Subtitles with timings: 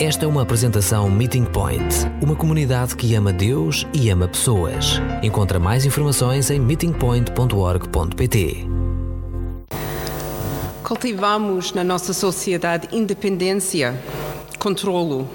[0.00, 1.82] Esta é uma apresentação Meeting Point,
[2.22, 5.00] uma comunidade que ama Deus e ama pessoas.
[5.24, 8.64] Encontra mais informações em meetingpoint.org.pt.
[10.84, 14.00] Cultivamos na nossa sociedade independência,
[14.60, 15.28] controlo.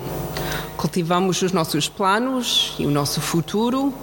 [0.77, 3.93] Cultivamos os nossos planos e o nosso futuro,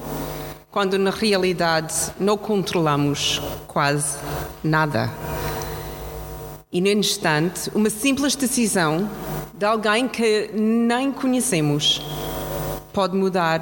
[0.70, 4.18] quando na realidade não controlamos quase
[4.62, 5.10] nada.
[6.70, 9.08] E no instante, uma simples decisão
[9.60, 12.00] de alguém que nem conhecemos
[12.94, 13.60] pode mudar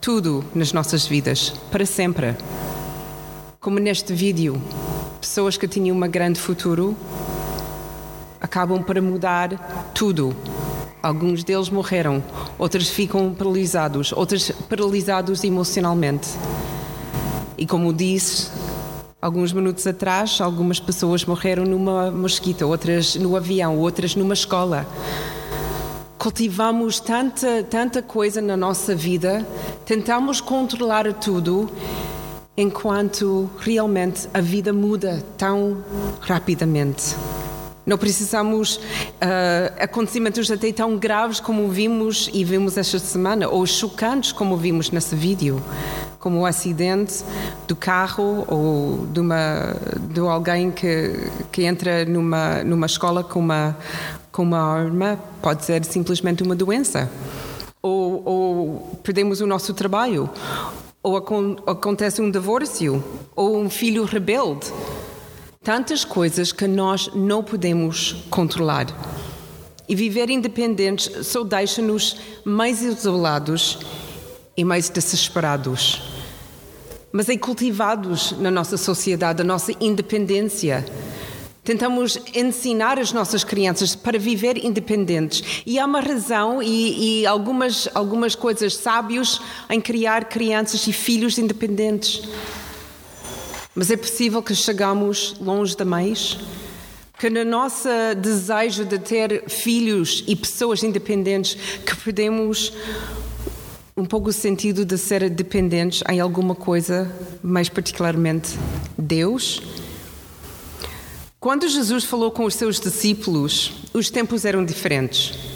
[0.00, 2.34] tudo nas nossas vidas para sempre.
[3.60, 4.58] Como neste vídeo,
[5.20, 6.96] pessoas que tinham um grande futuro
[8.40, 10.34] acabam para mudar tudo.
[11.02, 12.24] Alguns deles morreram,
[12.58, 16.26] outros ficam paralisados, outros paralisados emocionalmente.
[17.58, 18.50] E como disse,
[19.24, 24.86] Alguns minutos atrás, algumas pessoas morreram numa mosquita, outras no avião, outras numa escola.
[26.18, 29.42] Cultivamos tanta, tanta coisa na nossa vida,
[29.86, 31.70] tentamos controlar tudo,
[32.54, 35.82] enquanto realmente a vida muda tão
[36.20, 37.16] rapidamente.
[37.86, 38.80] Não precisamos uh,
[39.80, 45.14] acontecimentos até tão graves como vimos e vimos esta semana, ou chocantes como vimos nesse
[45.14, 45.62] vídeo
[46.24, 47.22] como o acidente
[47.68, 49.76] do carro ou de, uma,
[50.10, 53.76] de alguém que, que entra numa, numa escola com uma,
[54.32, 57.10] com uma arma, pode ser simplesmente uma doença.
[57.82, 60.30] Ou, ou perdemos o nosso trabalho,
[61.02, 61.14] ou
[61.66, 63.04] acontece um divórcio,
[63.36, 64.72] ou um filho rebelde.
[65.62, 68.86] Tantas coisas que nós não podemos controlar.
[69.86, 72.16] E viver independentes só deixa-nos
[72.46, 73.78] mais isolados
[74.56, 76.13] e mais desesperados
[77.14, 80.84] mas em cultivados na nossa sociedade, a nossa independência.
[81.62, 85.62] Tentamos ensinar as nossas crianças para viver independentes.
[85.64, 89.40] E há uma razão e, e, algumas, algumas coisas sábios
[89.70, 92.22] em criar crianças e filhos independentes.
[93.76, 96.36] Mas é possível que chegamos longe demais?
[97.16, 97.88] Que no nosso
[98.20, 101.54] desejo de ter filhos e pessoas independentes,
[101.86, 102.72] que perdemos
[103.96, 107.10] um pouco o sentido de ser dependentes em alguma coisa,
[107.42, 108.50] mais particularmente
[108.98, 109.62] Deus.
[111.38, 115.53] Quando Jesus falou com os seus discípulos, os tempos eram diferentes.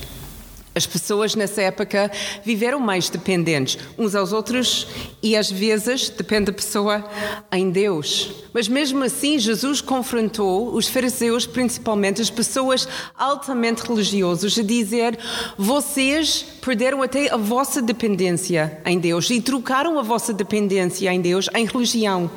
[0.78, 2.09] As pessoas nessa época
[2.44, 4.87] viveram mais dependentes uns aos outros
[5.21, 7.05] e às vezes, depende da pessoa,
[7.50, 8.31] em Deus.
[8.55, 12.87] Mas mesmo assim, Jesus confrontou os fariseus, principalmente as pessoas
[13.19, 15.19] altamente religiosas, a dizer:
[15.59, 21.49] vocês perderam até a vossa dependência em Deus e trocaram a vossa dependência em Deus
[21.56, 22.31] em religião.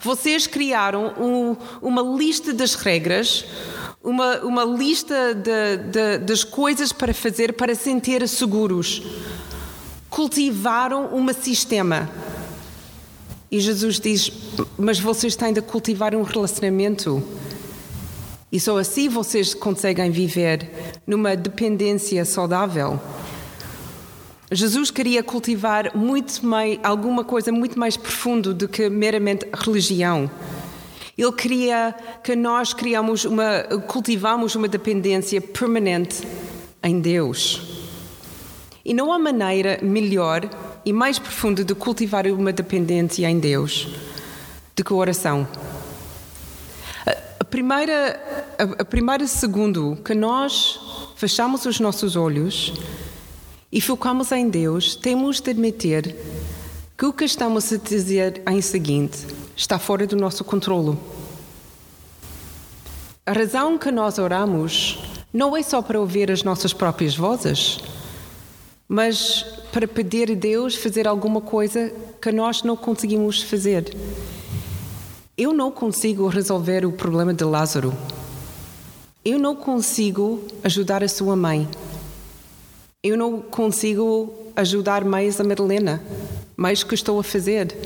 [0.00, 3.44] Vocês criaram um, uma lista das regras
[4.06, 9.02] uma, uma lista de, de, das coisas para fazer para se sentir seguros.
[10.08, 12.08] Cultivaram um sistema.
[13.50, 14.30] E Jesus diz:
[14.78, 17.20] Mas vocês têm de cultivar um relacionamento.
[18.50, 20.70] E só assim vocês conseguem viver
[21.04, 23.00] numa dependência saudável.
[24.52, 30.30] Jesus queria cultivar muito mais, alguma coisa muito mais profundo do que meramente religião.
[31.16, 36.22] Ele queria que nós criamos uma, cultivamos uma dependência permanente
[36.82, 37.62] em Deus.
[38.84, 40.48] E não há maneira melhor
[40.84, 43.88] e mais profunda de cultivar uma dependência em Deus
[44.76, 45.48] do que a oração.
[47.40, 48.20] A primeira,
[48.78, 50.78] a primeira segundo que nós
[51.16, 52.74] fechamos os nossos olhos
[53.72, 56.14] e focamos em Deus, temos de admitir
[56.96, 60.98] que o que estamos a dizer em seguinte está fora do nosso controlo.
[63.24, 64.98] A razão que nós oramos
[65.32, 67.80] não é só para ouvir as nossas próprias vozes,
[68.86, 73.96] mas para pedir a Deus fazer alguma coisa que nós não conseguimos fazer.
[75.36, 77.92] Eu não consigo resolver o problema de Lázaro.
[79.24, 81.68] Eu não consigo ajudar a sua mãe.
[83.02, 86.02] Eu não consigo ajudar mais a Madalena,
[86.56, 87.76] mais que estou a fazer.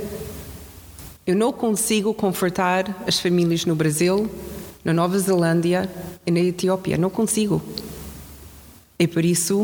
[1.30, 4.28] Eu não consigo confortar as famílias no Brasil,
[4.84, 5.88] na Nova Zelândia
[6.26, 6.98] e na Etiópia.
[6.98, 7.62] Não consigo.
[8.98, 9.62] E por isso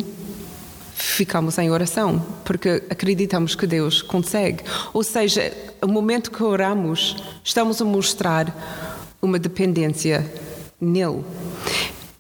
[0.95, 4.63] ficamos em oração, porque acreditamos que Deus consegue.
[4.95, 5.53] Ou seja,
[5.83, 10.25] o momento que oramos, estamos a mostrar uma dependência
[10.81, 11.25] nele.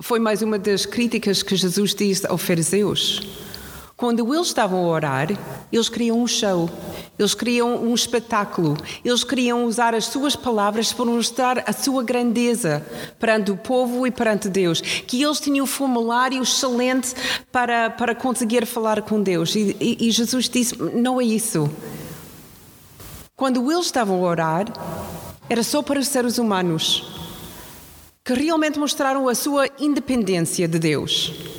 [0.01, 3.46] Foi mais uma das críticas que Jesus disse aos fariseus.
[3.97, 5.29] Quando eles estavam a orar,
[5.73, 6.69] eles queriam um show,
[7.19, 12.87] eles queriam um espetáculo, eles queriam usar as suas palavras para mostrar a sua grandeza
[13.19, 14.83] perante o povo e perante Deus.
[14.83, 17.15] Que eles tinham um formulário excelente
[17.51, 19.57] para, para conseguir falar com Deus.
[19.57, 21.71] E, e, e Jesus disse: não é isso.
[23.35, 24.67] Quando eles estavam a orar,
[25.49, 27.17] era só para os seres humanos
[28.23, 31.56] que realmente mostraram a sua independência de Deus.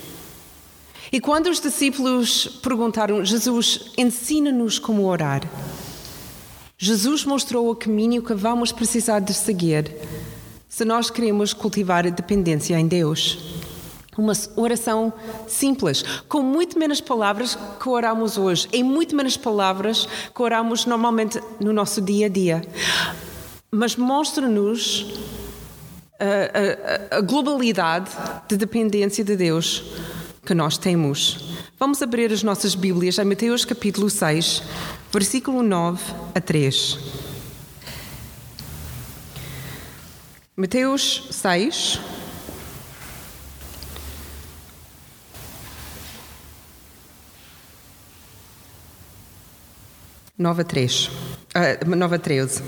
[1.12, 5.42] E quando os discípulos perguntaram, Jesus, ensina-nos como orar,
[6.78, 9.96] Jesus mostrou o caminho que vamos precisar de seguir
[10.70, 13.40] se nós queremos cultivar a dependência em Deus.
[14.16, 15.12] Uma oração
[15.48, 21.42] simples, com muito menos palavras que oramos hoje, em muito menos palavras que oramos normalmente
[21.60, 22.62] no nosso dia a dia.
[23.72, 25.06] Mas mostra-nos
[26.20, 28.12] a, a, a globalidade
[28.48, 29.84] de dependência de Deus
[30.46, 31.56] que nós temos.
[31.80, 34.64] Vamos abrir as nossas Bíblias a Mateus capítulo 6,
[35.12, 36.02] versículo 9
[36.34, 37.00] a 3.
[40.56, 42.00] Mateus 6.
[50.38, 51.08] Nove a três.
[51.08, 52.62] Uh, nove a treze.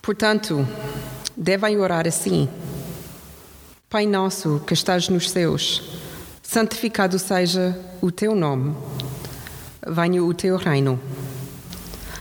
[0.00, 0.64] Portanto,
[1.36, 2.48] devem orar assim.
[3.90, 5.82] Pai nosso que estás nos céus,
[6.42, 8.76] santificado seja o teu nome.
[9.86, 11.00] Venha o teu reino.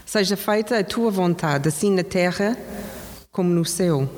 [0.06, 2.58] Seja feita a tua vontade, assim na terra
[3.34, 4.10] como no céu.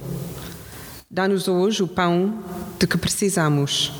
[1.09, 2.43] Dá-nos hoje o pão
[2.77, 3.93] de que precisamos.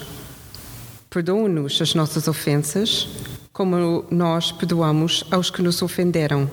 [1.09, 3.07] Perdoa-nos as nossas ofensas,
[3.51, 6.47] como nós perdoamos aos que nos ofenderam.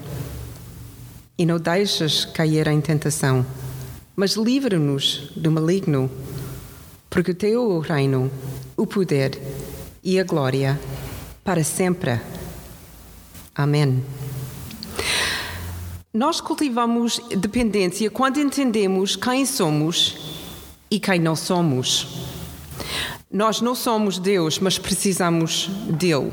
[1.37, 3.45] E não deixes cair em tentação,
[4.17, 6.11] mas livra-nos do maligno
[7.09, 8.31] porque teu o reino,
[8.77, 9.41] o poder
[10.03, 10.79] e a glória
[11.43, 12.21] para sempre.
[13.55, 14.03] Amém.
[16.13, 20.17] Nós cultivamos dependência quando entendemos quem somos
[20.91, 22.27] e quem não somos.
[23.31, 26.33] Nós não somos Deus, mas precisamos dele,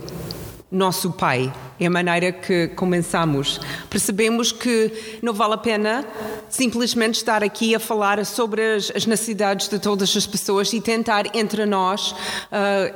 [0.73, 1.53] nosso Pai.
[1.79, 3.61] É a maneira que começamos.
[3.89, 6.05] Percebemos que não vale a pena
[6.49, 11.35] simplesmente estar aqui a falar sobre as, as necessidades de todas as pessoas e tentar
[11.35, 12.15] entre nós uh,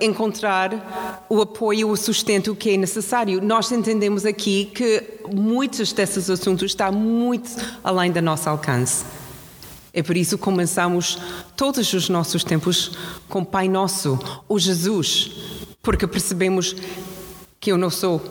[0.01, 3.41] encontrar o apoio, o sustento que é necessário.
[3.41, 7.50] Nós entendemos aqui que muitos desses assuntos estão muito
[7.83, 9.06] além do nosso alcance.
[9.94, 11.18] É por isso que começamos
[11.56, 12.91] todos os nossos tempos
[13.27, 15.31] com Pai Nosso, o Jesus,
[15.81, 16.75] porque percebemos
[17.59, 18.21] que eu não sou.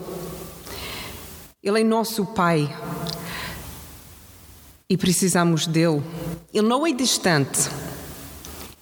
[1.63, 2.75] Ele é nosso Pai
[4.89, 6.03] e precisamos dele.
[6.55, 7.69] Ele não é distante,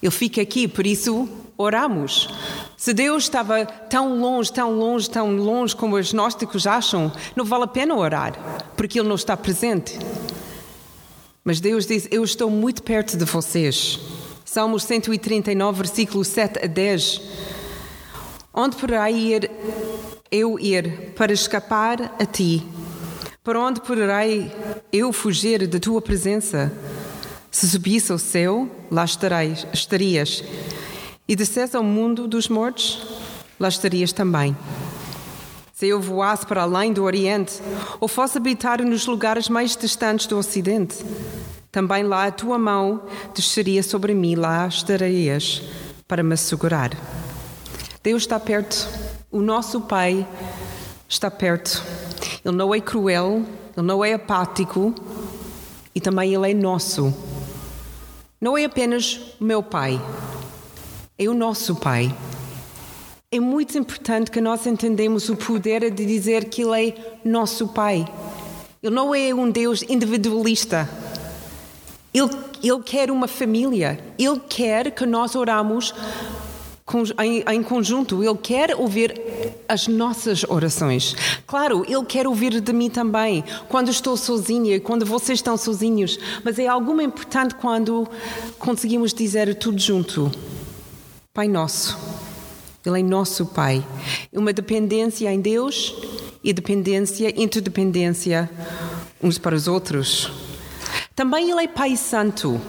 [0.03, 2.29] ele fica aqui, por isso oramos.
[2.77, 7.65] Se Deus estava tão longe, tão longe, tão longe como os gnósticos acham, não vale
[7.65, 8.35] a pena orar,
[8.77, 9.99] porque Ele não está presente.
[11.43, 13.99] Mas Deus diz: Eu estou muito perto de vocês.
[14.45, 17.23] Salmos 139, versículo 7 a 10.
[18.53, 19.51] Onde poderei ir,
[20.35, 22.67] eu ir para escapar a ti?
[23.45, 24.51] Para onde poderei
[24.93, 26.73] eu fugir da tua presença?
[27.53, 30.43] Se subisse ao céu, lá estareis, estarias.
[31.29, 33.07] E descesse ao mundo dos mortos,
[33.61, 34.57] lá estarias também.
[35.73, 37.61] Se eu voasse para além do Oriente,
[38.01, 40.97] ou fosse habitar nos lugares mais distantes do Ocidente,
[41.71, 43.03] também lá a tua mão
[43.33, 45.63] desceria sobre mim, lá estarias
[46.09, 46.91] para me segurar.
[48.03, 48.89] Deus está perto,
[49.35, 50.25] o nosso Pai
[51.09, 51.83] está perto.
[52.45, 53.43] Ele não é cruel,
[53.77, 54.95] ele não é apático
[55.93, 57.13] e também ele é nosso.
[58.41, 60.01] Não é apenas o meu pai,
[61.19, 62.15] é o nosso pai.
[63.29, 68.07] É muito importante que nós entendamos o poder de dizer que ele é nosso pai.
[68.81, 70.89] Ele não é um Deus individualista.
[72.13, 72.31] Ele,
[72.63, 73.99] ele quer uma família.
[74.17, 75.93] Ele quer que nós oramos
[77.19, 79.19] em, em, conjunto, Ele quer ouvir
[79.67, 81.17] as nossas orações.
[81.47, 86.59] Claro, Ele quer ouvir de mim também, quando estou sozinha, quando vocês estão sozinhos, mas
[86.59, 88.07] é algo importante quando
[88.59, 90.31] conseguimos dizer tudo junto.
[91.33, 91.99] Pai Nosso,
[92.85, 93.85] Ele é nosso Pai.
[94.33, 95.95] Uma dependência em Deus
[96.45, 98.49] e dependência, interdependência
[99.23, 100.31] uns para os outros.
[101.17, 102.61] Também Ele é Pai Santo.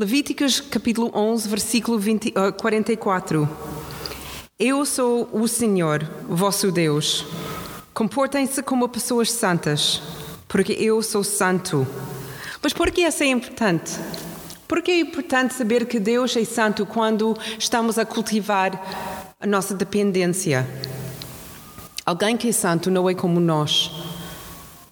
[0.00, 3.46] Levíticos capítulo 11, versículo 20, uh, 44.
[4.58, 7.26] Eu sou o Senhor, vosso Deus.
[7.92, 10.00] Comportem-se como pessoas santas,
[10.48, 11.86] porque eu sou santo.
[12.62, 13.92] Mas por que isso é importante?
[14.66, 18.82] Porque é importante saber que Deus é santo quando estamos a cultivar
[19.38, 20.66] a nossa dependência.
[22.06, 23.90] Alguém que é santo não é como nós.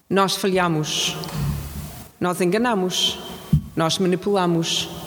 [0.07, 1.17] Nós falhamos,
[2.19, 3.17] nós enganamos,
[3.75, 4.98] nós manipulamos,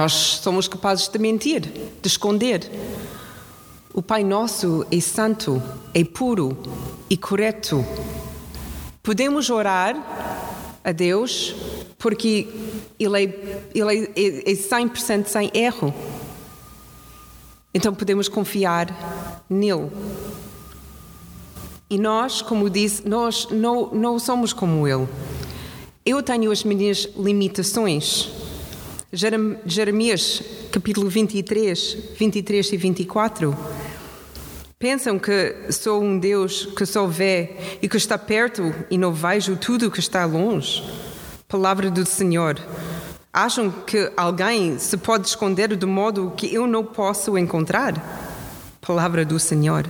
[0.00, 2.70] nós somos capazes de mentir, de esconder.
[3.92, 6.56] O Pai Nosso é santo, é puro
[7.10, 7.84] e correto.
[9.02, 9.94] Podemos orar
[10.82, 11.54] a Deus
[11.98, 12.48] porque
[12.98, 15.92] Ele é, ele é, é 100% sem erro.
[17.74, 19.90] Então podemos confiar nele.
[21.90, 25.06] E nós, como disse, nós não, não somos como Ele.
[26.06, 28.39] Eu tenho as minhas limitações.
[29.12, 30.40] Jeremias,
[30.70, 33.56] capítulo 23, 23 e 24.
[34.78, 39.56] Pensam que sou um Deus que só vê e que está perto e não vejo
[39.56, 40.80] tudo que está longe?
[41.48, 42.56] Palavra do Senhor.
[43.32, 47.94] Acham que alguém se pode esconder de modo que eu não posso encontrar?
[48.80, 49.88] Palavra do Senhor.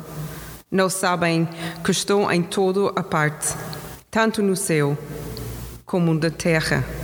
[0.71, 1.47] Não sabem
[1.85, 3.55] que estou em toda a parte,
[4.11, 4.97] tanto no céu
[5.85, 7.00] como na terra.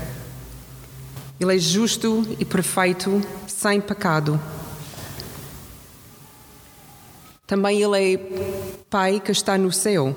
[1.38, 4.40] Ele é justo e perfeito, sem pecado.
[7.46, 10.16] Também Ele é Pai que está no céu.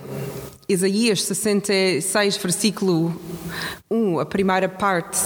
[0.68, 3.20] Isaías 66, versículo
[3.92, 5.18] 1, a primeira parte.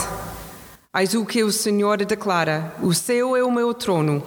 [0.95, 4.23] Eis o que o Senhor declara: O céu é o meu trono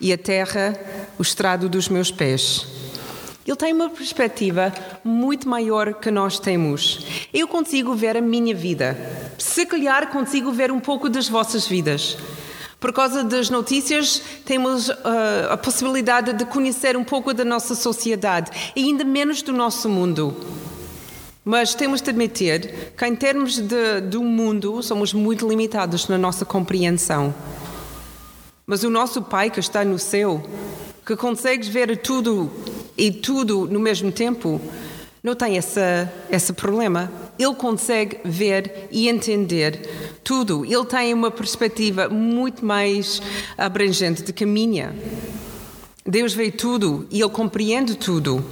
[0.00, 0.74] e a terra
[1.18, 2.66] o estrado dos meus pés.
[3.46, 4.72] Ele tem uma perspectiva
[5.02, 7.04] muito maior que nós temos.
[7.34, 8.96] Eu consigo ver a minha vida.
[9.36, 12.16] Se calhar consigo ver um pouco das vossas vidas.
[12.78, 14.94] Por causa das notícias, temos uh,
[15.50, 20.36] a possibilidade de conhecer um pouco da nossa sociedade e ainda menos do nosso mundo.
[21.44, 26.44] Mas temos de admitir que, em termos de, do mundo, somos muito limitados na nossa
[26.44, 27.34] compreensão.
[28.64, 30.42] Mas o nosso Pai que está no céu,
[31.04, 32.50] que consegue ver tudo
[32.96, 34.60] e tudo no mesmo tempo,
[35.22, 37.10] não tem essa, esse problema.
[37.38, 40.64] Ele consegue ver e entender tudo.
[40.64, 43.22] Ele tem uma perspectiva muito mais
[43.56, 44.94] abrangente de que a minha.
[46.04, 48.44] Deus vê tudo e Ele compreende tudo.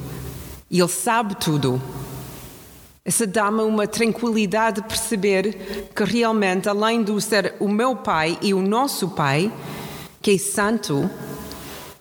[0.71, 1.83] E Ele sabe tudo.
[3.05, 8.55] Essa dá-me uma tranquilidade de perceber que realmente, além de ser o meu Pai e
[8.55, 9.53] o nosso Pai,
[10.23, 11.11] que é santo,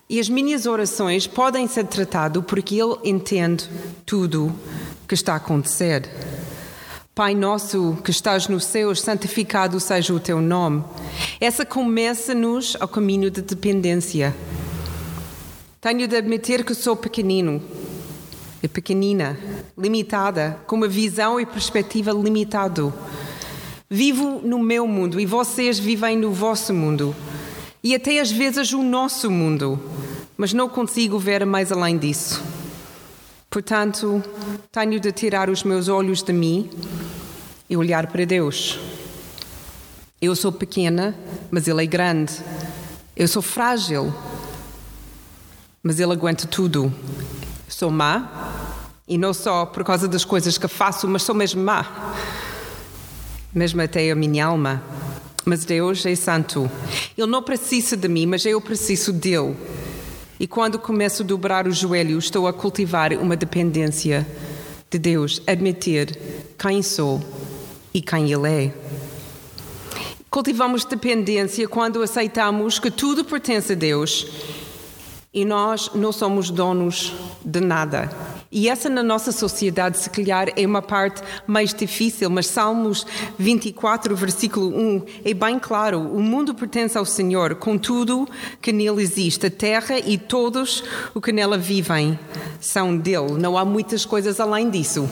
[0.09, 3.69] e as minhas orações podem ser tratadas porque Ele entende
[4.05, 4.51] tudo
[5.07, 6.09] que está a acontecer.
[7.13, 10.83] Pai nosso que estás no céu, santificado seja o teu nome.
[11.39, 14.35] Essa começa-nos ao caminho de dependência.
[15.79, 17.61] Tenho de admitir que sou pequenino,
[18.63, 19.37] e pequenina,
[19.77, 22.93] limitada, com uma visão e perspectiva limitado.
[23.89, 27.15] Vivo no meu mundo e vocês vivem no vosso mundo
[27.83, 29.79] e até às vezes o nosso mundo,
[30.37, 32.43] mas não consigo ver mais além disso.
[33.49, 34.23] Portanto,
[34.71, 36.69] tenho de tirar os meus olhos de mim
[37.69, 38.79] e olhar para Deus.
[40.21, 41.15] Eu sou pequena,
[41.49, 42.33] mas Ele é grande.
[43.15, 44.13] Eu sou frágil,
[45.81, 46.93] mas Ele aguenta tudo.
[47.67, 48.29] sou má,
[49.07, 52.13] e não só por causa das coisas que faço, mas sou mesmo má.
[53.53, 54.83] Mesmo até a minha alma.
[55.49, 56.69] Mas Deus é santo.
[57.17, 59.57] Ele não precisa de mim, mas eu preciso dele.
[60.39, 64.27] E quando começo a dobrar os joelhos, estou a cultivar uma dependência
[64.91, 66.15] de Deus, admitir
[66.55, 67.19] quem sou
[67.91, 68.73] e quem Ele é.
[70.29, 74.27] Cultivamos dependência quando aceitamos que tudo pertence a Deus
[75.33, 77.11] e nós não somos donos
[77.43, 78.38] de nada.
[78.51, 83.05] E essa na nossa sociedade, se calhar, é uma parte mais difícil, mas Salmos
[83.37, 88.27] 24, versículo 1 é bem claro: o mundo pertence ao Senhor, com tudo
[88.59, 92.17] que nele existe, a terra e todos o que nela vivem
[92.59, 93.33] são dele.
[93.37, 95.07] Não há muitas coisas além disso.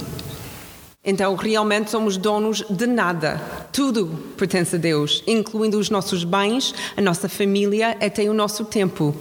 [1.05, 3.39] Então, realmente somos donos de nada.
[3.71, 9.15] Tudo pertence a Deus, incluindo os nossos bens, a nossa família, até o nosso tempo.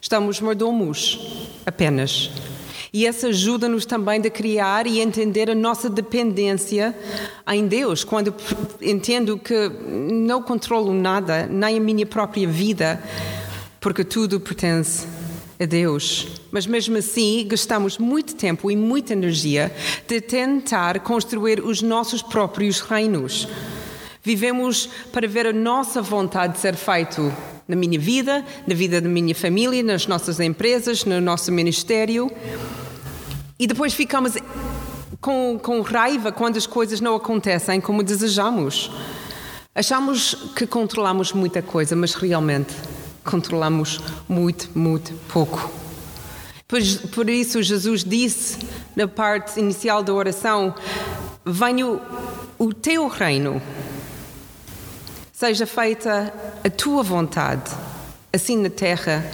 [0.00, 2.30] Estamos mordomos apenas.
[2.94, 6.96] E essa ajuda-nos também a criar e entender a nossa dependência
[7.52, 8.04] em Deus.
[8.04, 8.32] Quando
[8.80, 9.68] entendo que
[10.12, 13.02] não controlo nada, nem a minha própria vida,
[13.80, 15.08] porque tudo pertence
[15.58, 16.40] a Deus.
[16.52, 19.74] Mas mesmo assim, gastamos muito tempo e muita energia
[20.06, 23.48] de tentar construir os nossos próprios reinos.
[24.22, 27.32] Vivemos para ver a nossa vontade ser feito
[27.66, 32.30] na minha vida, na vida da minha família, nas nossas empresas, no nosso ministério.
[33.58, 34.34] E depois ficamos
[35.20, 38.90] com, com raiva quando as coisas não acontecem como desejamos.
[39.74, 42.74] Achamos que controlamos muita coisa, mas realmente
[43.24, 45.70] controlamos muito, muito pouco.
[46.66, 48.58] Por, isso, Jesus disse
[48.96, 50.74] na parte inicial da oração:
[51.44, 52.00] Venha
[52.58, 53.62] o teu reino,
[55.32, 56.32] seja feita
[56.64, 57.70] a tua vontade,
[58.32, 59.24] assim na terra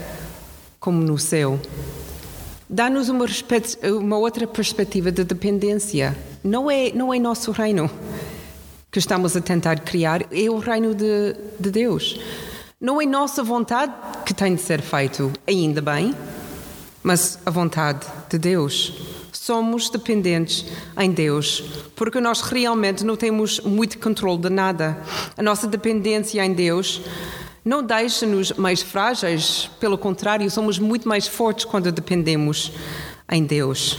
[0.79, 1.59] como no céu.
[2.73, 3.27] Dá-nos uma,
[4.01, 6.17] uma, outra perspectiva de dependência.
[6.45, 7.91] Não é, não é nosso reino
[8.93, 12.21] que estamos a tentar criar, é o reino de, de Deus.
[12.81, 13.93] Não é nossa vontade
[14.25, 16.15] que tem de ser feito, ainda bem,
[17.03, 18.93] mas a vontade de Deus.
[19.33, 20.65] Somos dependentes
[20.97, 21.65] em Deus,
[21.97, 24.97] porque nós realmente não temos muito controle de nada.
[25.37, 27.03] A nossa dependência em Deus
[27.71, 32.73] não deixa-nos mais frágeis, pelo contrário, somos muito mais fortes quando dependemos
[33.31, 33.97] em Deus.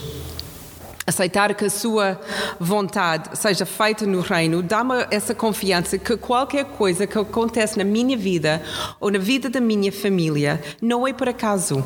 [1.07, 2.19] Aceitar que a sua
[2.59, 8.17] vontade seja feita no reino dá-me essa confiança que qualquer coisa que acontece na minha
[8.17, 8.61] vida
[8.99, 11.81] ou na vida da minha família não é por acaso,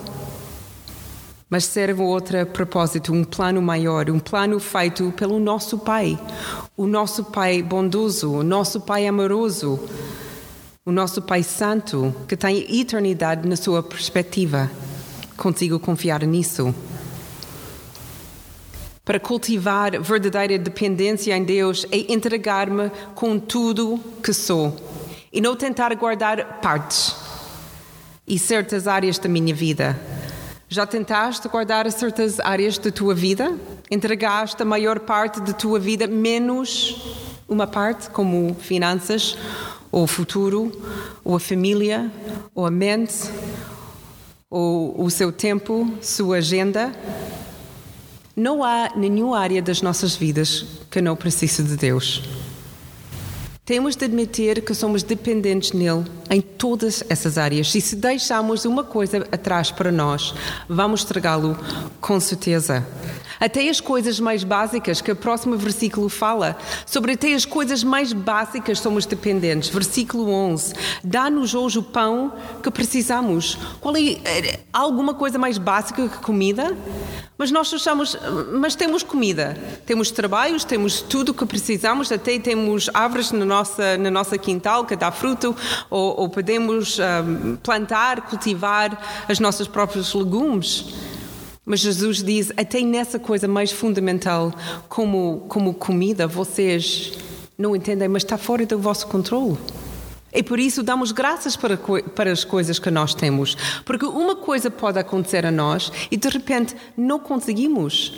[1.47, 6.19] mas serve a outro propósito, um plano maior, um plano feito pelo nosso Pai,
[6.75, 9.79] o nosso Pai bondoso, o nosso Pai amoroso,
[10.87, 14.69] o nosso Pai Santo, que tem eternidade na sua perspectiva.
[15.35, 16.75] Consigo confiar nisso.
[19.03, 24.77] Para cultivar verdadeira dependência em Deus é entregar-me com tudo que sou
[25.33, 27.15] e não tentar guardar partes
[28.27, 29.99] e certas áreas da minha vida.
[30.69, 33.57] Já tentaste guardar certas áreas da tua vida?
[33.89, 39.35] Entregaste a maior parte da tua vida, menos uma parte, como finanças,
[39.95, 40.73] ou o futuro,
[41.23, 42.11] ou a família,
[42.53, 43.13] ou a mente,
[44.49, 46.93] ou o seu tempo, sua agenda?
[48.35, 52.21] Não há nenhuma área das nossas vidas que não precise de Deus.
[53.63, 57.73] Temos de admitir que somos dependentes nele em todas essas áreas.
[57.73, 60.35] E se deixarmos uma coisa atrás para nós,
[60.67, 61.57] vamos estragá-lo
[62.01, 62.85] com certeza.
[63.39, 68.13] Até as coisas mais básicas, que o próximo versículo fala, sobre até as coisas mais
[68.13, 69.69] básicas somos dependentes.
[69.69, 70.73] Versículo 11:
[71.03, 73.57] Dá-nos hoje o pão que precisamos.
[73.81, 76.75] Qual é, é alguma coisa mais básica que comida?
[77.37, 78.17] Mas nós achamos,
[78.53, 83.97] mas temos comida, temos trabalhos, temos tudo o que precisamos, até temos árvores na nossa,
[83.97, 85.53] na nossa quintal que dá fruto,
[85.89, 90.85] ou, ou podemos um, plantar, cultivar as nossas próprios legumes.
[91.65, 94.53] Mas Jesus diz, até nessa coisa mais fundamental,
[94.87, 97.13] como, como comida, vocês
[97.57, 99.57] não entendem, mas está fora do vosso controle.
[100.31, 103.55] E por isso damos graças para, para as coisas que nós temos.
[103.85, 108.13] Porque uma coisa pode acontecer a nós e de repente não conseguimos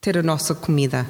[0.00, 1.06] ter a nossa comida.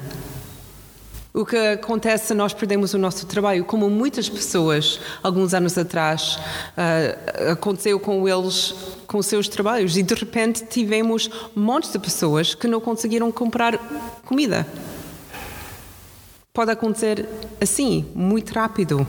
[1.37, 6.39] O que acontece nós perdemos o nosso trabalho, como muitas pessoas, alguns anos atrás,
[6.75, 8.73] uh, aconteceu com eles,
[9.05, 13.77] com seus trabalhos, e de repente tivemos montes de pessoas que não conseguiram comprar
[14.25, 14.65] comida.
[16.51, 17.29] Pode acontecer
[17.61, 19.07] assim, muito rápido.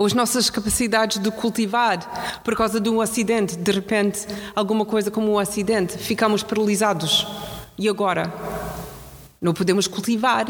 [0.00, 5.30] As nossas capacidades de cultivar, por causa de um acidente, de repente, alguma coisa como
[5.30, 7.24] um acidente, ficamos paralisados.
[7.78, 8.75] E agora?
[9.40, 10.46] Não podemos cultivar.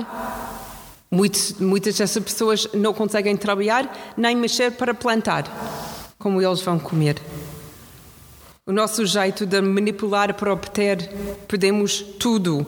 [1.11, 5.45] Muitos, muitas dessas pessoas não conseguem trabalhar nem mexer para plantar,
[6.19, 7.21] como eles vão comer.
[8.69, 11.09] O nosso jeito de manipular para obter,
[11.47, 12.67] perdemos tudo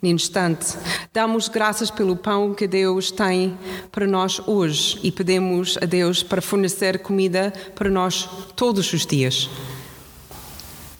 [0.00, 0.74] no instante.
[1.12, 3.54] Damos graças pelo pão que Deus tem
[3.92, 9.50] para nós hoje e pedimos a Deus para fornecer comida para nós todos os dias.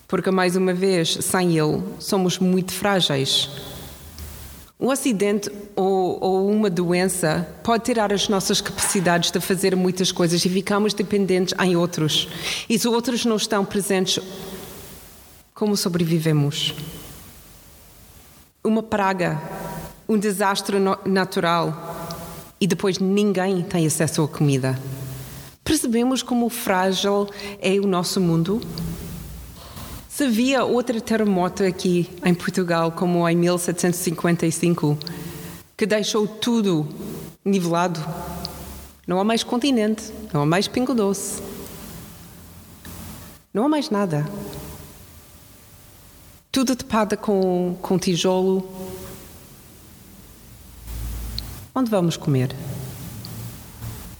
[0.06, 3.48] Porque, mais uma vez, sem Ele, somos muito frágeis.
[4.84, 10.44] Um acidente ou, ou, uma doença pode tirar as nossas capacidades de fazer muitas coisas
[10.44, 12.28] e ficamos dependentes em outros.
[12.68, 14.22] E se outros não estão presentes,
[15.54, 16.74] como sobrevivemos?
[18.62, 19.40] Uma praga,
[20.06, 22.06] um desastre natural
[22.60, 24.78] e depois ninguém tem acesso à comida.
[25.64, 28.60] Percebemos como frágil é o nosso mundo?
[30.14, 34.96] Se havia outro terremoto aqui em Portugal, como em 1755,
[35.76, 36.88] que deixou tudo
[37.44, 37.98] nivelado,
[39.08, 41.42] não há mais continente, não há mais pingo doce,
[43.52, 44.24] não há mais nada.
[46.52, 48.70] Tudo tapada com, com tijolo.
[51.74, 52.54] Onde vamos comer?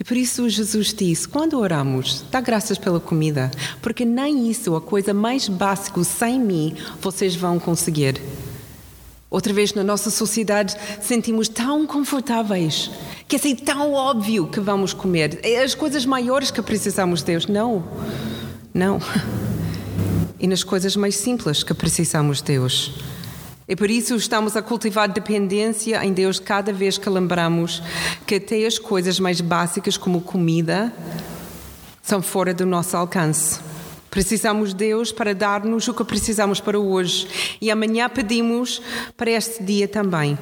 [0.07, 5.15] Por isso Jesus disse: quando oramos, dá graças pela comida, porque nem isso, a coisa
[5.15, 8.21] mais básica, sem mim, vocês vão conseguir.
[9.31, 12.91] Outra vez, na nossa sociedade, sentimos tão confortáveis
[13.27, 15.41] que é assim tão óbvio que vamos comer.
[15.43, 17.47] É as coisas maiores que precisamos de Deus.
[17.47, 17.83] Não,
[18.73, 19.01] não.
[20.39, 22.93] E nas coisas mais simples que precisamos de Deus.
[23.67, 27.83] E por isso estamos a cultivar dependência em Deus cada vez que lembramos
[28.27, 30.93] que até as coisas mais básicas, como comida,
[32.03, 33.59] são fora do nosso alcance.
[34.11, 37.57] Precisamos de Deus para dar-nos o que precisamos para hoje.
[37.61, 38.83] E amanhã pedimos
[39.17, 40.39] para este dia também.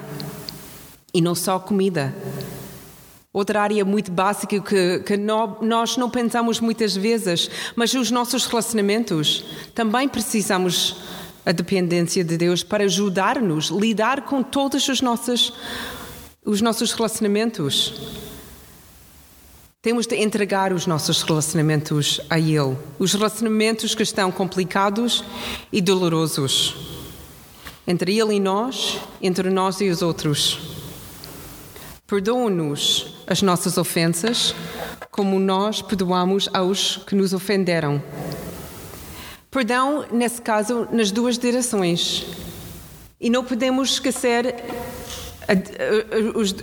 [1.15, 2.15] E não só comida.
[3.33, 9.43] Outra área muito básica que, que nós não pensamos muitas vezes, mas os nossos relacionamentos
[9.75, 10.97] também precisamos
[11.45, 15.53] a dependência de Deus para ajudar-nos a lidar com todos os nossos,
[16.45, 17.95] os nossos relacionamentos.
[19.81, 25.25] Temos de entregar os nossos relacionamentos a Ele, os relacionamentos que estão complicados
[25.73, 26.77] e dolorosos,
[27.85, 30.61] entre Ele e nós, entre nós e os outros.
[32.07, 34.55] Perdoa-nos as nossas ofensas,
[35.11, 38.01] como nós perdoamos aos que nos ofenderam.
[39.53, 42.25] Perdão, nesse caso, nas duas direções.
[43.21, 44.65] E não podemos esquecer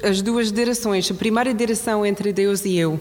[0.03, 1.09] as duas direções.
[1.11, 2.99] A primeira direção entre Deus e eu.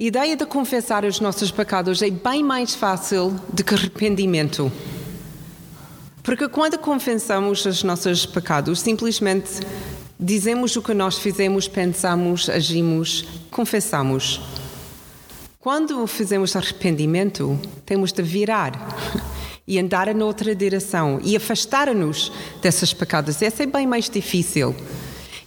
[0.00, 4.72] A ideia de confessar os nossos pecados é bem mais fácil do que arrependimento.
[6.22, 9.60] Porque quando confessamos os nossos pecados, simplesmente
[10.18, 14.40] dizemos o que nós fizemos, pensamos, agimos, confessamos.
[15.64, 18.72] Quando fizemos arrependimento, temos de virar
[19.66, 23.40] e andar noutra direção e afastar-nos desses pecados.
[23.40, 24.76] Essa é bem mais difícil.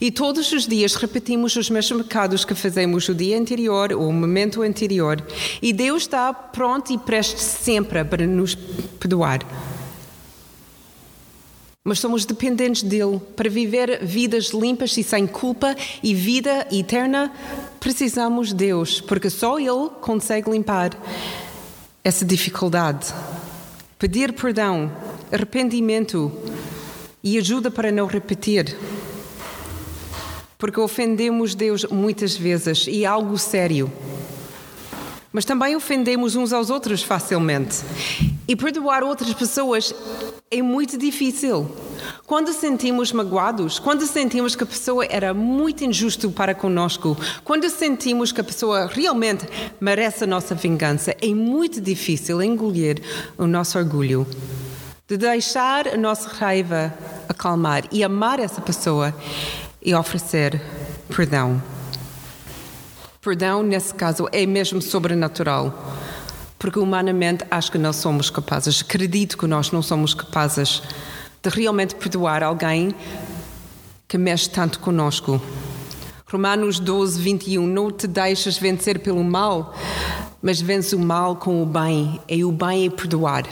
[0.00, 4.12] E todos os dias repetimos os mesmos pecados que fazemos o dia anterior ou o
[4.12, 5.24] momento anterior.
[5.62, 8.56] E Deus está pronto e preste sempre para nos
[8.98, 9.38] perdoar.
[11.88, 13.18] Mas somos dependentes dele.
[13.34, 17.32] Para viver vidas limpas e sem culpa e vida eterna,
[17.80, 20.90] precisamos de Deus, porque só Ele consegue limpar
[22.04, 23.06] essa dificuldade.
[23.98, 24.92] Pedir perdão,
[25.32, 26.30] arrependimento
[27.24, 28.76] e ajuda para não repetir.
[30.58, 33.90] Porque ofendemos Deus muitas vezes e é algo sério.
[35.32, 37.78] Mas também ofendemos uns aos outros facilmente.
[38.48, 39.94] E perdoar outras pessoas
[40.50, 41.70] é muito difícil.
[42.26, 48.32] Quando sentimos magoados, quando sentimos que a pessoa era muito injusta para conosco, quando sentimos
[48.32, 49.46] que a pessoa realmente
[49.78, 53.02] merece a nossa vingança, é muito difícil engolir
[53.36, 54.26] o nosso orgulho.
[55.06, 56.94] De deixar a nossa raiva
[57.28, 59.14] acalmar e amar essa pessoa
[59.82, 60.58] e oferecer
[61.14, 61.62] perdão.
[63.20, 65.74] Perdão, nesse caso, é mesmo sobrenatural.
[66.58, 70.82] Porque humanamente acho que não somos capazes, acredito que nós não somos capazes
[71.42, 72.94] de realmente perdoar alguém
[74.08, 75.40] que mexe tanto conosco.
[76.30, 77.66] Romanos 12, 21.
[77.66, 79.74] Não te deixes vencer pelo mal,
[80.42, 82.20] mas vence o mal com o bem.
[82.28, 83.44] E o bem é perdoar.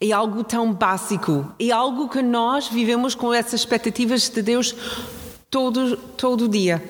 [0.00, 1.52] É algo tão básico.
[1.58, 4.74] É algo que nós vivemos com essas expectativas de Deus
[5.50, 6.82] todo, todo dia.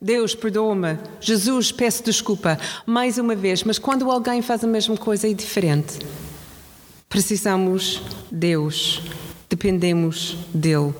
[0.00, 0.98] Deus, perdoa-me.
[1.20, 2.58] Jesus, peço desculpa.
[2.84, 5.98] Mais uma vez, mas quando alguém faz a mesma coisa é diferente.
[7.08, 9.00] Precisamos Deus,
[9.48, 10.92] dependemos dele.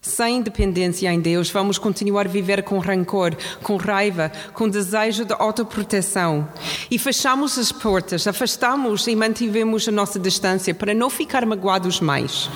[0.00, 5.34] Sem dependência em Deus, vamos continuar a viver com rancor, com raiva, com desejo de
[5.34, 6.48] autoproteção.
[6.90, 12.48] E fechamos as portas, afastamos e mantivemos a nossa distância para não ficar magoados mais.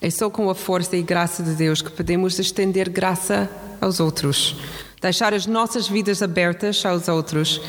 [0.00, 4.56] É só com a força e graça de Deus que podemos estender graça aos outros,
[5.00, 7.60] deixar as nossas vidas abertas aos outros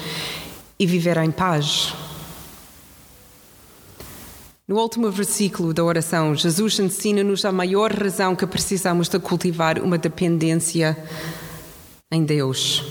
[0.79, 1.93] e viver em paz.
[4.69, 9.97] No último versículo da oração, Jesus ensina-nos a maior razão que precisamos de cultivar uma
[9.97, 10.95] dependência
[12.11, 12.83] em Deus.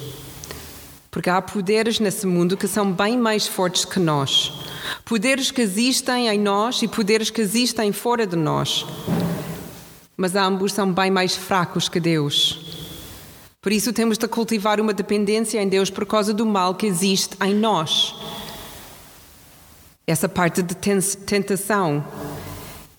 [1.08, 4.52] Porque há poderes nesse mundo que são bem mais fortes que nós.
[5.04, 8.84] Poderes que existem em nós e poderes que existem fora de nós.
[10.16, 12.67] Mas ambos são bem mais fracos que Deus.
[13.60, 17.36] Por isso temos de cultivar uma dependência em Deus por causa do mal que existe
[17.42, 18.14] em nós
[20.08, 22.02] essa parte de tentação.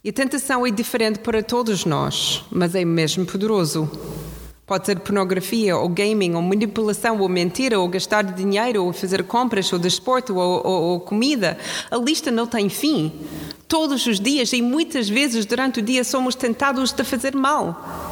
[0.03, 3.89] E a tentação é diferente para todos nós, mas é mesmo poderoso.
[4.63, 9.73] Pode ser pornografia, ou gaming, ou manipulação, ou mentira, ou gastar dinheiro, ou fazer compras,
[9.73, 11.57] ou desporto, ou, ou, ou comida.
[11.89, 13.11] A lista não tem fim.
[13.67, 18.08] Todos os dias e muitas vezes durante o dia somos tentados de fazer mal.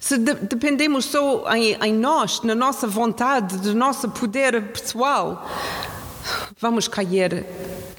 [0.00, 5.46] Se de dependemos só em, em nós, na nossa vontade, do nosso poder pessoal,
[6.58, 7.44] vamos cair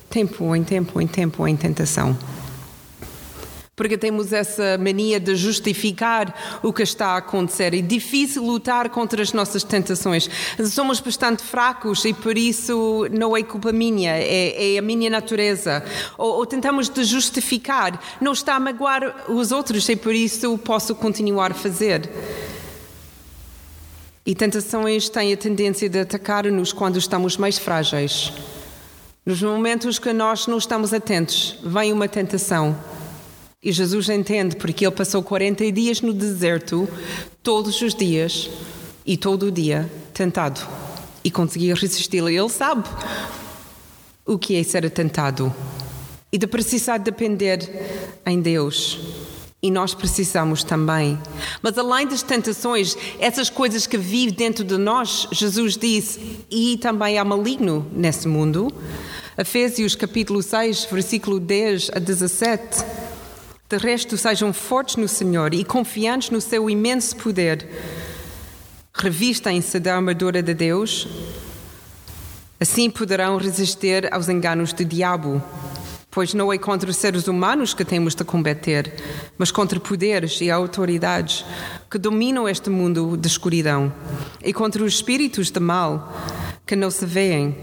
[0.09, 2.17] tempo em tempo em tempo em tentação.
[3.81, 7.73] Porque temos essa mania de justificar o que está a acontecer.
[7.73, 10.29] É difícil lutar contra as nossas tentações.
[10.67, 15.83] Somos bastante fracos e por isso não é culpa minha, é, é a minha natureza.
[16.15, 20.93] Ou, ou, tentamos de justificar, não está a magoar os outros e por isso posso
[20.93, 22.07] continuar a fazer.
[24.23, 28.31] E tentações têm a tendência de atacar-nos quando estamos mais frágeis.
[29.25, 32.77] Nos momentos que nós não estamos atentos, vem uma tentação.
[33.63, 36.89] E Jesus entende porque ele passou 40 dias no deserto,
[37.43, 38.49] todos os dias
[39.05, 40.67] e todo o dia, tentado.
[41.23, 42.17] E conseguia resistir.
[42.17, 42.89] Ele sabe
[44.25, 45.53] o que é ser tentado
[46.31, 47.69] e de precisar depender
[48.25, 48.97] em Deus.
[49.61, 51.19] E nós precisamos também.
[51.61, 57.19] Mas além das tentações, essas coisas que vivem dentro de nós, Jesus disse, e também
[57.19, 58.73] há maligno nesse mundo.
[59.37, 63.10] Efésios capítulo 6, versículo 10 a 17.
[63.71, 67.65] De resto, sejam fortes no Senhor e confiantes no seu imenso poder.
[68.93, 71.07] Revistem-se da armadura de Deus.
[72.59, 75.41] Assim poderão resistir aos enganos do diabo
[76.13, 78.93] pois não é contra os seres humanos que temos de combater,
[79.37, 81.45] mas contra poderes e autoridades
[81.89, 83.93] que dominam este mundo de escuridão
[84.43, 86.13] e contra os espíritos de mal
[86.65, 87.55] que não se veem.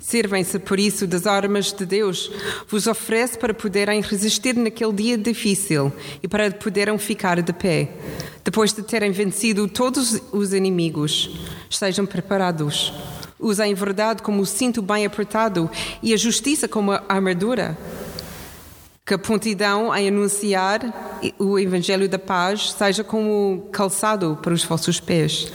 [0.00, 2.30] Servem-se, por isso, das armas de Deus,
[2.66, 7.90] vos oferece para poderem resistir naquele dia difícil e para poderem ficar de pé.
[8.42, 11.30] Depois de terem vencido todos os inimigos,
[11.68, 12.92] estejam preparados
[13.40, 15.70] Usem a verdade como o cinto bem apertado
[16.02, 17.76] e a justiça como a armadura.
[19.04, 25.00] Que a prontidão em anunciar o Evangelho da Paz seja como calçado para os vossos
[25.00, 25.50] pés.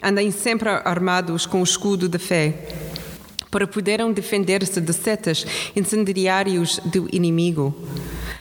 [0.00, 2.83] Andem sempre armados com o escudo da fé,
[3.54, 7.72] para poderem defender-se de setas incendiários do inimigo.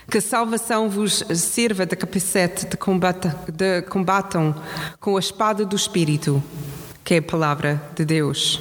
[0.09, 4.55] Que a salvação vos sirva de capacete de, combate, de combatam
[4.99, 6.43] com a espada do Espírito,
[7.03, 8.59] que é a palavra de Deus.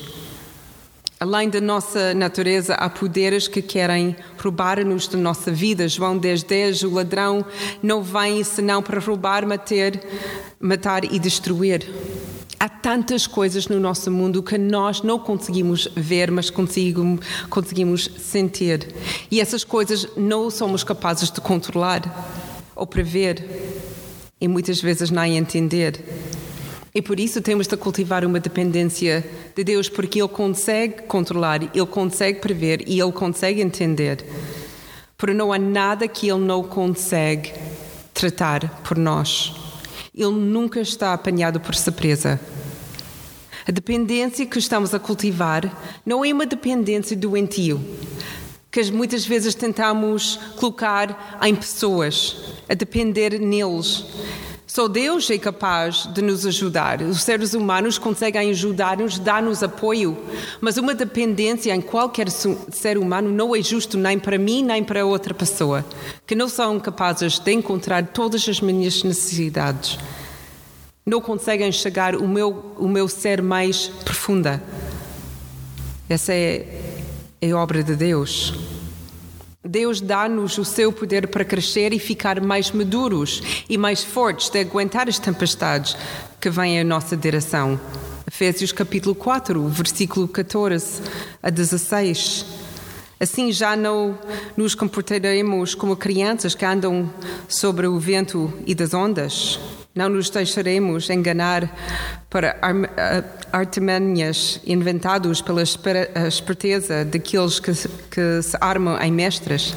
[1.19, 5.89] Além da nossa natureza, há poderes que querem roubar-nos da nossa vida.
[5.89, 7.47] João 10, 10, o ladrão
[7.83, 9.93] não vem senão para roubar, matar,
[10.61, 11.89] matar e destruir.
[12.83, 18.93] Tantas coisas no nosso mundo que nós não conseguimos ver, mas conseguimos, conseguimos sentir.
[19.31, 22.03] E essas coisas não somos capazes de controlar
[22.75, 23.47] ou prever
[24.41, 26.05] e muitas vezes nem entender.
[26.93, 29.25] E por isso temos de cultivar uma dependência
[29.57, 34.27] de Deus, porque Ele consegue controlar, Ele consegue prever e Ele consegue entender.
[35.17, 37.53] Porque não há nada que Ele não consegue
[38.13, 39.55] tratar por nós.
[40.15, 42.39] Ele nunca está apanhado por surpresa.
[43.67, 45.71] A dependência que estamos a cultivar
[46.05, 47.81] não é uma dependência doentio,
[48.71, 52.37] que muitas vezes tentamos colocar em pessoas,
[52.69, 54.05] a depender neles.
[54.67, 57.03] Só Deus é capaz de nos ajudar.
[57.03, 60.17] Os seres humanos conseguem ajudar-nos, dar-nos apoio,
[60.61, 65.05] mas uma dependência em qualquer ser humano não é justo nem para mim nem para
[65.05, 65.85] outra pessoa,
[66.27, 69.99] que não são capazes de encontrar todas as minhas necessidades.
[71.05, 74.63] Não conseguem chegar o meu o meu ser mais profunda.
[76.09, 76.67] Essa é,
[77.41, 78.55] é obra de Deus.
[79.65, 84.61] Deus dá-nos o seu poder para crescer e ficar mais maduros e mais fortes de
[84.61, 85.97] aguentar as tempestades
[86.41, 87.81] que vêm à nossa direção.
[88.27, 91.03] Efésios capítulo 4, versículo 14
[91.43, 92.47] a 16.
[93.19, 94.19] Assim já não
[94.57, 97.13] nos comportaremos como crianças que andam
[97.49, 99.61] sobre o vento e das ondas.
[99.95, 101.71] Não nos deixaremos enganar
[102.31, 102.59] para
[103.53, 107.73] artimanhas inventados pela esperteza daqueles que,
[108.11, 109.77] que se armam em mestras,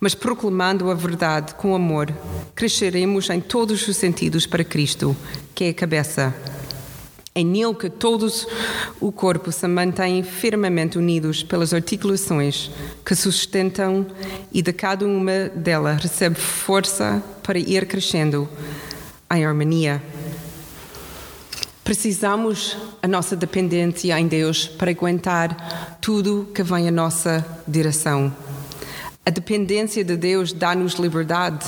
[0.00, 2.12] mas proclamando a verdade com amor,
[2.52, 5.16] cresceremos em todos os sentidos para Cristo,
[5.54, 6.34] que é a cabeça.
[7.32, 8.44] É nele que todos
[9.00, 12.72] o corpo se mantém firmemente unidos pelas articulações
[13.06, 14.04] que sustentam
[14.52, 18.48] e de cada uma delas recebe força para ir crescendo
[19.30, 20.02] em harmonia.
[21.84, 28.30] Precisamos a nossa dependência em Deus para aguentar tudo que vem à nossa direção.
[29.24, 31.66] A dependência de Deus dá-nos liberdade,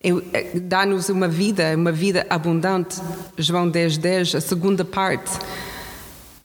[0.00, 3.00] é, dá-nos uma vida, uma vida abundante.
[3.36, 5.30] João 10, 10, a segunda parte.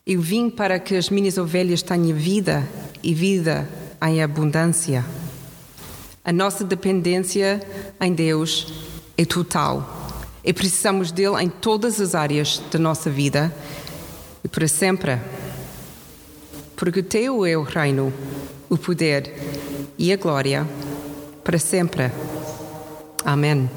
[0.05, 2.67] Eu vim para que as minhas ovelhas tenham vida
[3.03, 3.69] e vida
[4.01, 5.05] em abundância.
[6.25, 7.61] A nossa dependência
[8.01, 8.73] em Deus
[9.17, 10.06] é total
[10.47, 13.53] e precisamos dele em todas as áreas da nossa vida
[14.41, 15.19] e para sempre.
[16.73, 18.13] Porque teu é o reino,
[18.69, 19.35] o poder
[19.97, 20.65] e a glória
[21.43, 22.09] para sempre.
[23.25, 23.69] Amém.